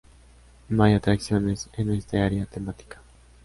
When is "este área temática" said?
1.91-3.01